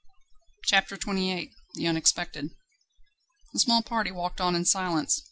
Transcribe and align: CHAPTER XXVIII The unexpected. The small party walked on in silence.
CHAPTER 0.65 0.95
XXVIII 0.95 1.51
The 1.75 1.85
unexpected. 1.87 2.49
The 3.53 3.59
small 3.59 3.83
party 3.83 4.09
walked 4.09 4.41
on 4.41 4.55
in 4.55 4.65
silence. 4.65 5.19